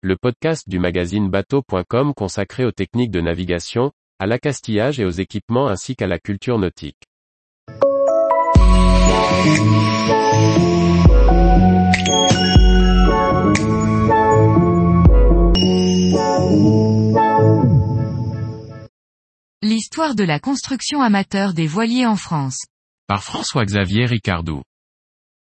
[0.00, 5.66] le podcast du magazine bateau.com consacré aux techniques de navigation, à l'accastillage et aux équipements
[5.66, 7.02] ainsi qu'à la culture nautique.
[19.62, 22.66] L'histoire de la construction amateur des voiliers en France.
[23.08, 24.62] Par François-Xavier Ricardou.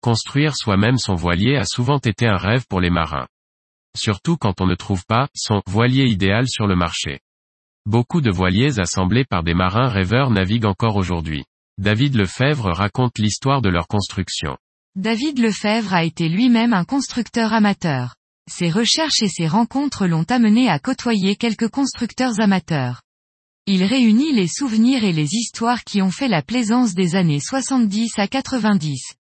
[0.00, 3.26] Construire soi-même son voilier a souvent été un rêve pour les marins.
[3.96, 7.20] Surtout quand on ne trouve pas son voilier idéal sur le marché.
[7.86, 11.44] Beaucoup de voiliers assemblés par des marins rêveurs naviguent encore aujourd'hui.
[11.78, 14.56] David Lefebvre raconte l'histoire de leur construction.
[14.96, 18.16] David Lefebvre a été lui-même un constructeur amateur.
[18.50, 23.02] Ses recherches et ses rencontres l'ont amené à côtoyer quelques constructeurs amateurs.
[23.66, 28.18] Il réunit les souvenirs et les histoires qui ont fait la plaisance des années 70
[28.18, 29.12] à 90.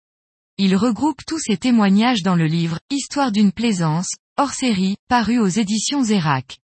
[0.57, 5.47] Il regroupe tous ces témoignages dans le livre Histoire d'une plaisance, hors série, paru aux
[5.47, 6.59] éditions Zérac.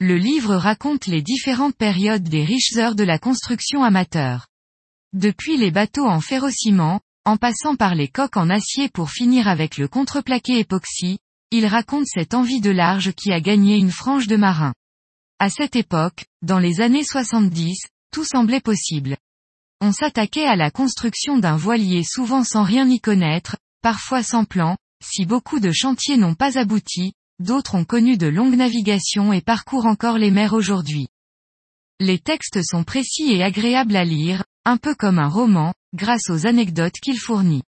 [0.00, 4.46] Le livre raconte les différentes périodes des riches heures de la construction amateur.
[5.12, 9.76] Depuis les bateaux en ferrociment, en passant par les coques en acier pour finir avec
[9.76, 11.18] le contreplaqué époxy,
[11.50, 14.74] il raconte cette envie de large qui a gagné une frange de marins.
[15.38, 19.18] À cette époque, dans les années 70, tout semblait possible.
[19.82, 24.78] On s'attaquait à la construction d'un voilier souvent sans rien y connaître, parfois sans plan,
[25.02, 29.86] si beaucoup de chantiers n'ont pas abouti, d'autres ont connu de longues navigations et parcourent
[29.86, 31.08] encore les mers aujourd'hui.
[32.00, 36.46] Les textes sont précis et agréables à lire, un peu comme un roman, grâce aux
[36.46, 37.62] anecdotes qu'il fournit.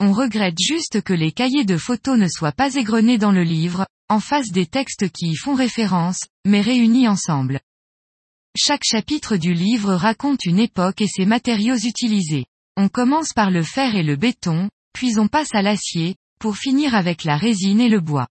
[0.00, 3.86] On regrette juste que les cahiers de photos ne soient pas égrenés dans le livre,
[4.08, 7.60] en face des textes qui y font référence, mais réunis ensemble.
[8.56, 12.46] Chaque chapitre du livre raconte une époque et ses matériaux utilisés.
[12.76, 16.94] On commence par le fer et le béton, puis on passe à l'acier, pour finir
[16.94, 18.26] avec la résine et le bois.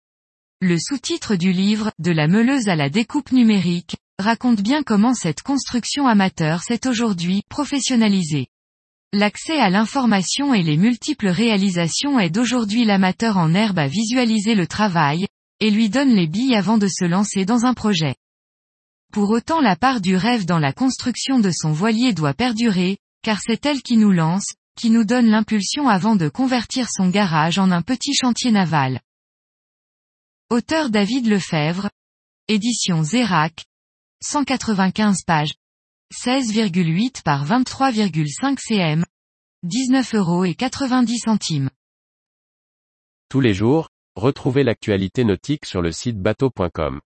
[0.62, 5.44] Le sous-titre du livre, De la meuleuse à la découpe numérique, raconte bien comment cette
[5.44, 8.48] construction amateur s'est aujourd'hui professionnalisée.
[9.14, 14.66] L'accès à l'information et les multiples réalisations aident aujourd'hui l'amateur en herbe à visualiser le
[14.66, 15.28] travail,
[15.60, 18.16] et lui donne les billes avant de se lancer dans un projet.
[19.14, 23.40] Pour autant la part du rêve dans la construction de son voilier doit perdurer, car
[23.40, 27.70] c'est elle qui nous lance, qui nous donne l'impulsion avant de convertir son garage en
[27.70, 29.02] un petit chantier naval.
[30.50, 31.90] Auteur David Lefebvre.
[32.48, 33.66] Édition Zérac.
[34.24, 35.54] 195 pages.
[36.14, 39.04] 16,8 par 23,5 cm.
[39.64, 41.70] 19 euros et 90 centimes.
[43.28, 47.02] Tous les jours, retrouvez l'actualité nautique sur le site bateau.com.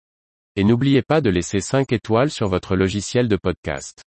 [0.57, 4.05] Et n'oubliez pas de laisser 5 étoiles sur votre logiciel de podcast.